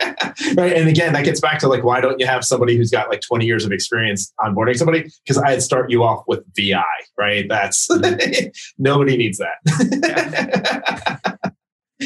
[0.56, 0.74] Right?
[0.74, 3.22] And again that gets back to like why don't you have somebody who's got like
[3.22, 5.10] 20 years of experience onboarding somebody?
[5.24, 6.84] Because i'd start you off with vi
[7.18, 7.46] right?
[7.50, 8.48] That's mm-hmm.
[8.78, 11.37] nobody needs that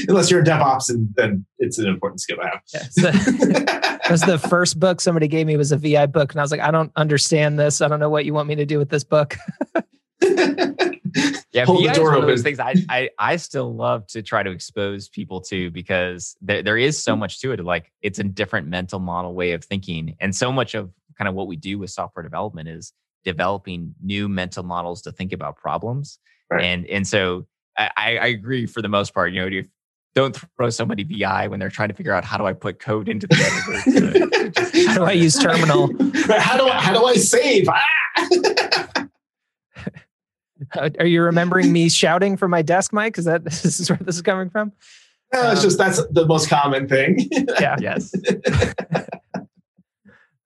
[0.08, 2.62] unless you're a DevOps, and then it's an important skill to have.
[2.74, 6.40] Yeah, so, that was the first book somebody gave me was a VI book, and
[6.40, 7.82] I was like, I don't understand this.
[7.82, 9.36] I don't know what you want me to do with this book.
[10.22, 14.44] yeah, Hold VI is one of those things I, I I still love to try
[14.44, 17.64] to expose people to because there, there is so much to it.
[17.64, 21.36] Like it's a different mental model way of thinking, and so much of kind of
[21.36, 26.20] what we do with software development is developing new mental models to think about problems.
[26.50, 26.64] Right.
[26.64, 29.32] And and so I, I, agree for the most part.
[29.32, 29.68] You know, if
[30.14, 33.08] don't throw somebody VI when they're trying to figure out how do I put code
[33.08, 34.88] into the editor.
[34.90, 35.88] how do I use terminal?
[36.38, 37.68] how do I, how do I save?
[37.70, 39.08] Ah!
[41.00, 43.18] Are you remembering me shouting from my desk, Mike?
[43.18, 44.72] Is that this is where this is coming from?
[45.34, 47.28] No, it's um, just that's the most common thing.
[47.32, 47.78] yeah.
[47.80, 48.14] Yes.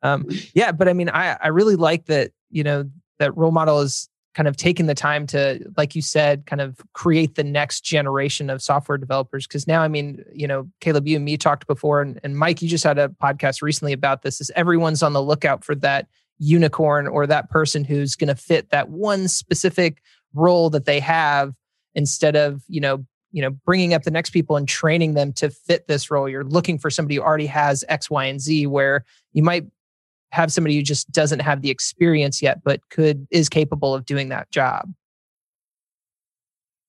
[0.04, 2.32] um, yeah, but I mean, I I really like that.
[2.52, 6.46] You know, that role model is kind of taking the time to like you said
[6.46, 9.48] kind of create the next generation of software developers.
[9.48, 12.62] Because now i mean you know caleb you and me talked before and, and mike
[12.62, 16.08] you just had a podcast recently about this is everyone's on the lookout for that
[16.38, 20.02] unicorn or that person who's going to fit that one specific
[20.34, 21.56] role that they have
[21.96, 25.50] instead of you know you know bringing up the next people and training them to
[25.50, 26.30] fit this role.
[26.30, 29.66] You're looking for somebody who already has x y and z where you might
[30.32, 34.30] have somebody who just doesn't have the experience yet, but could is capable of doing
[34.30, 34.92] that job.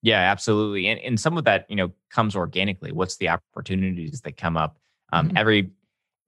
[0.02, 0.86] Yeah, absolutely.
[0.86, 2.92] And, and some of that, you know, comes organically.
[2.92, 4.78] What's the opportunities that come up?
[5.12, 5.36] Um, mm-hmm.
[5.36, 5.70] Every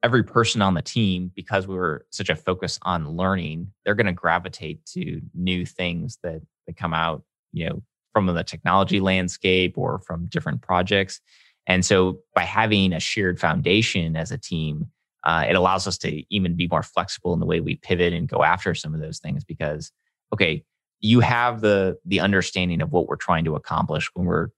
[0.02, 4.06] every person on the team, because we were such a focus on learning, they're going
[4.06, 9.76] to gravitate to new things that that come out, you know, from the technology landscape
[9.76, 11.20] or from different projects.
[11.66, 14.86] And so, by having a shared foundation as a team,
[15.24, 18.28] uh, it allows us to even be more flexible in the way we pivot and
[18.28, 19.92] go after some of those things because
[20.32, 20.62] okay
[21.00, 24.48] you have the the understanding of what we're trying to accomplish when we're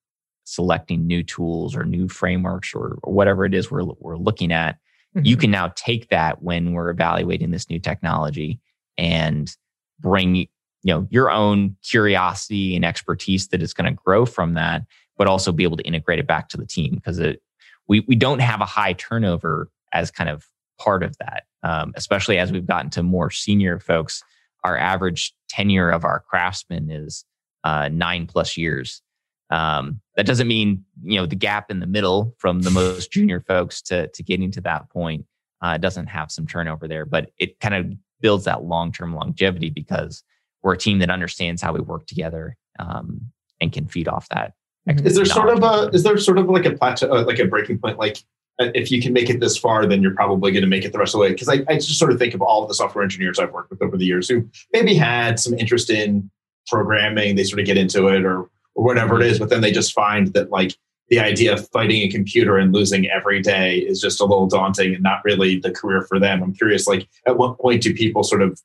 [0.44, 4.78] selecting new tools or new frameworks or, or whatever it is we're, we're looking at
[5.16, 5.24] mm-hmm.
[5.24, 8.58] you can now take that when we're evaluating this new technology
[8.98, 9.56] and
[10.00, 10.46] bring you
[10.84, 14.82] know your own curiosity and expertise that is going to grow from that
[15.16, 17.42] but also be able to integrate it back to the team because it
[17.86, 20.46] we, we don't have a high turnover as kind of
[20.79, 24.22] part of that, um, especially as we've gotten to more senior folks.
[24.64, 27.24] Our average tenure of our craftsmen is
[27.64, 29.03] uh, nine plus years.
[29.50, 33.40] Um, that doesn't mean you know the gap in the middle from the most junior
[33.40, 35.26] folks to to getting to that point
[35.62, 39.70] uh, doesn't have some turnover there, but it kind of builds that long term longevity
[39.70, 40.22] because
[40.62, 43.20] we're a team that understands how we work together um,
[43.61, 44.55] and can feed off that.
[44.87, 47.46] Is there sort of a is there sort of like a plateau, uh, like a
[47.46, 47.98] breaking point?
[47.98, 48.18] Like
[48.60, 50.98] if you can make it this far, then you're probably going to make it the
[50.98, 51.32] rest of the way.
[51.32, 53.70] Because I, I, just sort of think of all of the software engineers I've worked
[53.70, 56.30] with over the years who maybe had some interest in
[56.68, 59.72] programming, they sort of get into it or or whatever it is, but then they
[59.72, 60.76] just find that like
[61.08, 64.94] the idea of fighting a computer and losing every day is just a little daunting
[64.94, 66.42] and not really the career for them.
[66.42, 68.60] I'm curious, like at what point do people sort of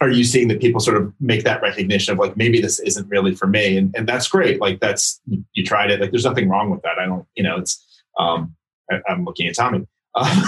[0.00, 3.08] are you seeing that people sort of make that recognition of like maybe this isn't
[3.08, 6.50] really for me and, and that's great like that's you tried it like there's nothing
[6.50, 7.82] wrong with that i don't you know it's
[8.18, 8.54] um
[8.90, 9.86] I, am looking at Tommy.
[10.14, 10.44] Uh,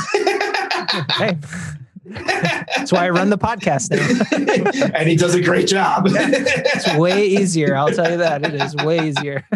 [1.12, 1.38] hey.
[2.04, 4.90] That's why I run the podcast now.
[4.94, 6.04] and he does a great job.
[6.06, 7.76] it's way easier.
[7.76, 8.44] I'll tell you that.
[8.44, 9.46] It is way easier.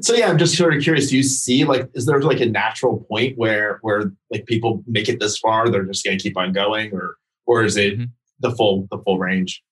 [0.00, 1.08] so yeah, I'm just sort of curious.
[1.08, 5.08] Do you see like is there like a natural point where where like people make
[5.08, 8.04] it this far, they're just gonna keep on going, or or is it mm-hmm.
[8.38, 9.62] the full the full range?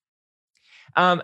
[0.96, 1.22] Um,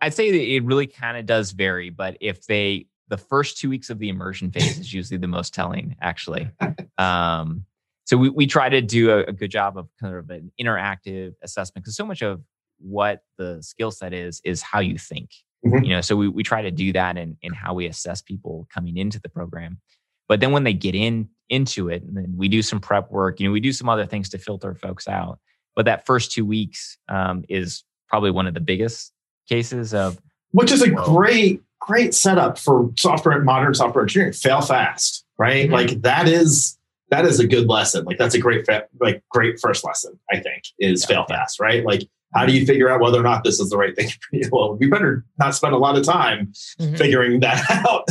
[0.00, 3.68] I'd say that it really kind of does vary, but if they the first two
[3.68, 6.50] weeks of the immersion phase is usually the most telling, actually.
[6.96, 7.64] Um,
[8.04, 11.34] so we, we try to do a, a, good job of kind of an interactive
[11.42, 12.40] assessment because so much of
[12.78, 15.30] what the skill set is is how you think.
[15.66, 15.84] Mm-hmm.
[15.84, 18.68] You know, so we, we try to do that in, in how we assess people
[18.72, 19.80] coming into the program.
[20.28, 23.40] But then when they get in into it, and then we do some prep work,
[23.40, 25.40] you know, we do some other things to filter folks out.
[25.74, 29.12] But that first two weeks um, is probably one of the biggest
[29.48, 30.18] cases of
[30.52, 34.32] which is a great great setup for software modern software engineering.
[34.32, 35.66] Fail fast right?
[35.66, 35.72] Mm-hmm.
[35.72, 36.78] like that is
[37.10, 38.04] that is a good lesson.
[38.04, 38.66] Like that's a great
[39.00, 41.84] like great first lesson i think is yeah, fail fast right?
[41.84, 42.02] Like
[42.34, 44.48] how do you figure out whether or not this is the right thing for you?
[44.52, 46.96] Well we better not spend a lot of time mm-hmm.
[46.96, 48.08] figuring that out.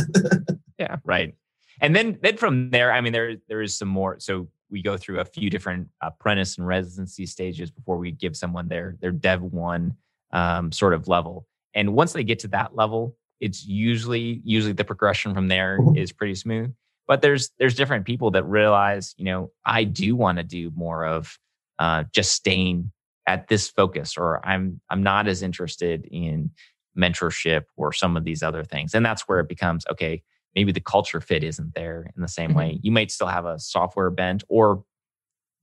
[0.78, 0.96] Yeah.
[1.04, 1.34] Right.
[1.80, 4.20] And then then from there i mean there there is some more.
[4.20, 8.68] So we go through a few different apprentice and residency stages before we give someone
[8.68, 9.96] their their dev one
[10.32, 11.46] um, sort of level.
[11.74, 16.16] And once they get to that level it's usually usually the progression from there mm-hmm.
[16.16, 16.72] pretty smooth
[17.06, 21.04] but there's there's different people that realize you know i do want to do more
[21.04, 21.38] of
[21.78, 22.92] uh, just staying
[23.26, 26.50] at this focus or i'm i'm not as interested in
[26.96, 30.22] mentorship or some of these other things and that's where it becomes okay
[30.54, 32.58] maybe the culture fit isn't there in the same mm-hmm.
[32.58, 34.84] way you might still have a software bent or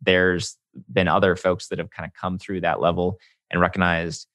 [0.01, 0.57] there's
[0.91, 3.17] been other folks that have kind of come through that level
[3.49, 4.27] and recognized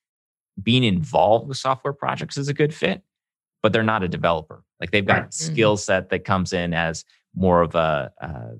[0.62, 3.02] being involved with software projects is a good fit
[3.66, 4.62] but they're not a developer.
[4.78, 5.22] Like they've got right.
[5.22, 5.52] Mm-hmm.
[5.52, 8.50] skill set that comes in as more of a, a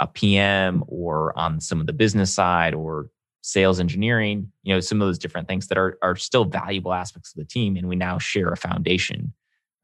[0.00, 3.08] a PM or on some of the business side or
[3.42, 4.50] sales engineering.
[4.64, 7.44] You know, some of those different things that are are still valuable aspects of the
[7.44, 9.32] team, and we now share a foundation.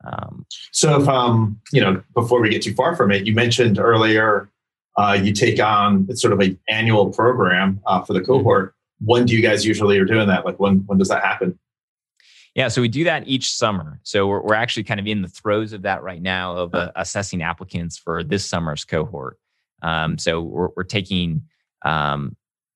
[0.04, 3.78] Um, so, if um, you know, before we get too far from it, you mentioned
[3.78, 4.50] earlier
[4.96, 8.32] uh, you take on it's sort of an annual program uh, for the mm-hmm.
[8.32, 8.74] cohort.
[8.98, 10.44] When do you guys usually are doing that?
[10.44, 11.56] Like when when does that happen?
[12.58, 14.00] Yeah, so we do that each summer.
[14.02, 16.90] So we're, we're actually kind of in the throes of that right now of uh,
[16.96, 19.38] assessing applicants for this summer's cohort.
[19.80, 21.44] Um, so we're, we're taking
[21.84, 22.34] um,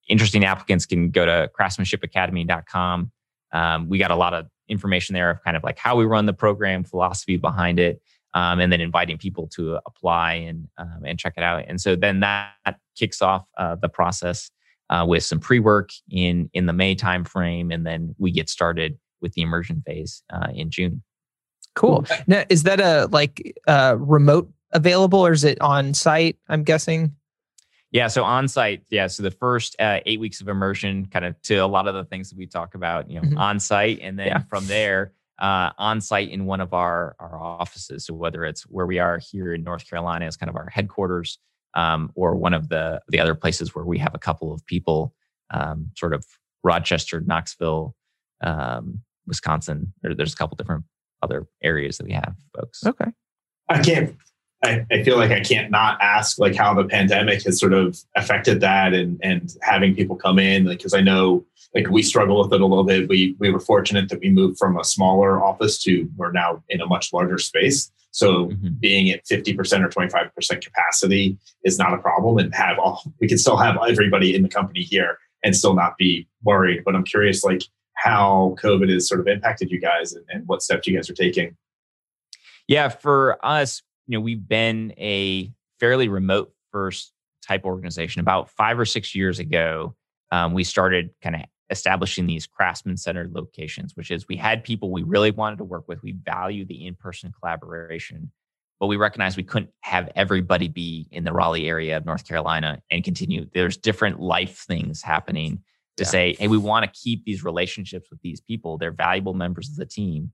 [0.09, 3.11] interesting applicants can go to craftsmanshipacademy.com.
[3.53, 6.27] Um, we got a lot of information there of kind of like how we run
[6.27, 8.01] the program, philosophy behind it,
[8.35, 11.65] um, and then inviting people to apply and um, and check it out.
[11.67, 12.53] And so then that
[12.97, 14.49] kicks off uh, the process
[14.91, 18.97] uh, with some pre work in in the May timeframe, and then we get started
[19.23, 21.03] with the immersion phase uh, in June.
[21.75, 22.05] Cool.
[22.27, 26.37] Now, is that a like uh, remote available or is it on site?
[26.49, 27.15] I'm guessing.
[27.93, 29.07] Yeah, so on site, yeah.
[29.07, 32.05] So the first uh, eight weeks of immersion, kind of to a lot of the
[32.05, 33.39] things that we talk about, you know, mm-hmm.
[33.39, 34.43] on site, and then yeah.
[34.49, 38.07] from there, uh, on site in one of our our offices.
[38.07, 41.39] So whether it's where we are here in North Carolina as kind of our headquarters,
[41.75, 45.15] um, or one of the the other places where we have a couple of people,
[45.51, 46.25] um, sort of
[46.65, 47.95] Rochester, Knoxville,
[48.43, 49.93] um, Wisconsin.
[50.03, 50.85] There, there's a couple different
[51.23, 52.85] other areas that we have folks.
[52.85, 53.11] Okay.
[53.69, 54.17] I can't.
[54.65, 57.99] I, I feel like I can't not ask like how the pandemic has sort of
[58.17, 62.53] affected that and and having people come in because I know like we struggle with
[62.53, 63.09] it a little bit.
[63.09, 66.81] We we were fortunate that we moved from a smaller office to we're now in
[66.81, 67.91] a much larger space.
[68.13, 68.69] So mm-hmm.
[68.79, 73.39] being at 50% or 25% capacity is not a problem and have all we can
[73.39, 76.83] still have everybody in the company here and still not be worried.
[76.85, 77.63] But I'm curious like
[78.03, 81.15] how COVID has sort of impacted you guys and, and what steps you guys are
[81.15, 81.57] taking.
[82.67, 87.13] Yeah, for us, you know, we've been a fairly remote first
[87.47, 88.21] type organization.
[88.21, 89.95] About five or six years ago,
[90.33, 94.91] um, we started kind of establishing these craftsman centered locations, which is we had people
[94.91, 96.03] we really wanted to work with.
[96.03, 98.33] We value the in person collaboration,
[98.81, 102.83] but we recognized we couldn't have everybody be in the Raleigh area of North Carolina
[102.91, 103.47] and continue.
[103.55, 105.63] There's different life things happening
[105.97, 106.09] to yeah.
[106.09, 108.79] say, hey, we want to keep these relationships with these people.
[108.79, 110.33] They're valuable members of the team.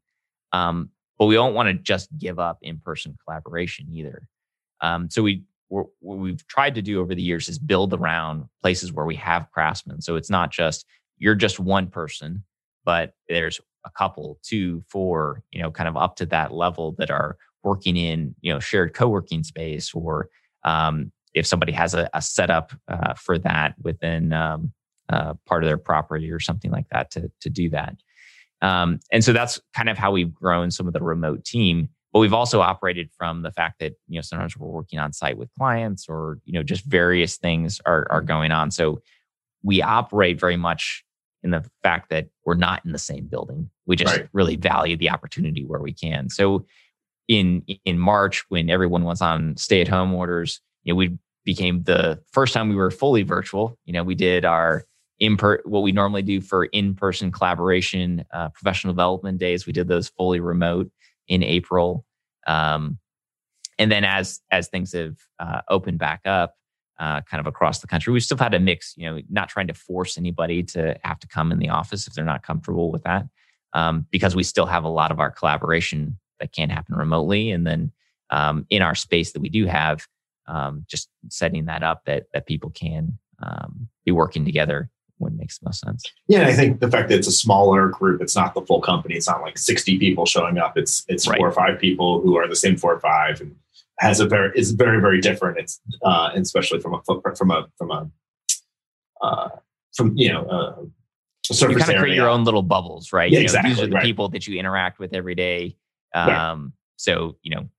[0.52, 4.26] Um, but we don't want to just give up in-person collaboration either.
[4.80, 8.90] Um, so we what we've tried to do over the years is build around places
[8.90, 10.00] where we have craftsmen.
[10.00, 10.86] So it's not just
[11.18, 12.44] you're just one person,
[12.84, 17.10] but there's a couple, two, four, you know, kind of up to that level that
[17.10, 20.28] are working in you know shared co-working space or
[20.64, 24.72] um, if somebody has a, a setup uh, for that within um,
[25.08, 27.96] uh, part of their property or something like that to, to do that.
[28.60, 31.88] Um, and so that's kind of how we've grown some of the remote team.
[32.12, 35.36] But we've also operated from the fact that you know sometimes we're working on site
[35.36, 38.70] with clients or you know just various things are are going on.
[38.70, 39.02] So
[39.62, 41.04] we operate very much
[41.42, 43.70] in the fact that we're not in the same building.
[43.86, 44.28] We just right.
[44.32, 46.30] really value the opportunity where we can.
[46.30, 46.66] So
[47.28, 51.82] in in March when everyone was on stay at home orders, you know, we became
[51.82, 53.78] the first time we were fully virtual.
[53.84, 54.84] You know, we did our
[55.20, 59.88] in per what we normally do for in-person collaboration uh, professional development days we did
[59.88, 60.90] those fully remote
[61.28, 62.04] in april
[62.46, 62.98] um,
[63.78, 66.54] and then as as things have uh, opened back up
[66.98, 69.66] uh, kind of across the country we still had a mix you know not trying
[69.66, 73.02] to force anybody to have to come in the office if they're not comfortable with
[73.04, 73.26] that
[73.72, 77.50] um, because we still have a lot of our collaboration that can't happen remotely.
[77.50, 77.92] And then
[78.30, 80.06] um, in our space that we do have,
[80.46, 84.88] um, just setting that up that that people can um, be working together
[85.18, 86.04] when it makes the most sense.
[86.26, 89.14] Yeah, I think the fact that it's a smaller group, it's not the full company.
[89.14, 90.76] It's not like sixty people showing up.
[90.76, 91.38] It's it's right.
[91.38, 93.54] four or five people who are the same four or five, and
[94.00, 95.58] has a very is very very different.
[95.58, 98.10] It's uh, especially from a footprint from a from a
[99.20, 99.48] uh,
[99.94, 100.44] from you know.
[100.44, 100.74] Uh,
[101.50, 103.30] you kind of create your own little bubbles, right?
[103.30, 103.70] Yeah, you know, exactly.
[103.70, 104.04] These are the right.
[104.04, 105.76] people that you interact with every day.
[106.14, 106.70] Um, right.
[106.96, 107.70] So you know,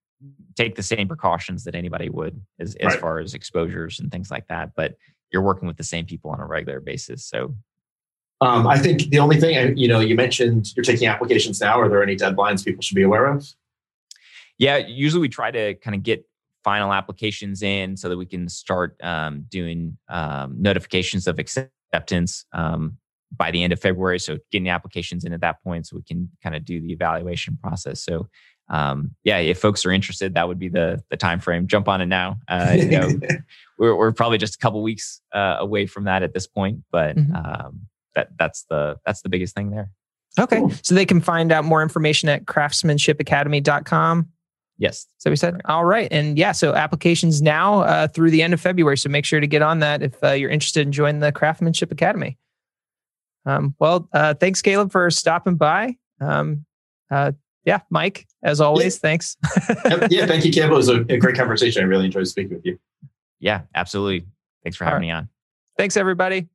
[0.56, 3.00] take the same precautions that anybody would as, as right.
[3.00, 4.72] far as exposures and things like that.
[4.76, 4.96] But
[5.32, 7.26] you're working with the same people on a regular basis.
[7.26, 7.56] So
[8.42, 11.80] um, I think the only thing, you know, you mentioned you're taking applications now.
[11.80, 13.46] Are there any deadlines people should be aware of?
[14.58, 16.26] Yeah, usually we try to kind of get
[16.64, 22.98] final applications in so that we can start um, doing um, notifications of acceptance um,
[23.36, 24.20] by the end of February.
[24.20, 27.58] So getting applications in at that point so we can kind of do the evaluation
[27.62, 28.04] process.
[28.04, 28.28] So
[28.70, 31.68] um, yeah, if folks are interested, that would be the the time frame.
[31.68, 32.38] Jump on it now.
[32.48, 33.10] Uh, you know,
[33.80, 37.16] we're we're probably just a couple weeks uh, away from that at this point, but
[37.16, 37.36] mm-hmm.
[37.36, 37.82] um,
[38.16, 39.90] that that's the that's the biggest thing there.
[40.38, 40.72] Okay, cool.
[40.84, 44.28] so they can find out more information at craftsmanshipacademy.com.
[44.78, 45.08] Yes.
[45.18, 45.62] So we said, right.
[45.66, 46.08] all right.
[46.10, 48.98] And yeah, so applications now uh, through the end of February.
[48.98, 51.92] So make sure to get on that if uh, you're interested in joining the Craftsmanship
[51.92, 52.38] Academy.
[53.46, 55.98] Um, well, uh, thanks, Caleb, for stopping by.
[56.22, 56.66] Um,
[57.12, 57.34] uh,
[57.66, 59.00] yeah, Mike, as always, yeah.
[59.00, 59.38] thanks.
[60.10, 60.72] yeah, thank you, Caleb.
[60.72, 61.84] It was a, a, great conversation.
[61.84, 62.80] I really enjoyed speaking with you.
[63.40, 64.28] Yeah, absolutely.
[64.64, 65.08] Thanks for having right.
[65.08, 65.30] me on.
[65.78, 66.50] Thanks, everybody.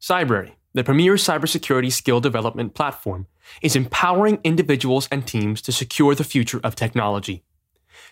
[0.00, 3.26] Cybrary, the premier cybersecurity skill development platform,
[3.62, 7.42] is empowering individuals and teams to secure the future of technology.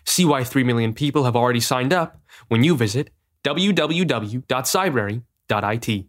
[0.05, 2.19] See why 3 million people have already signed up
[2.49, 3.11] when you visit
[3.45, 6.07] www.cybrary.it.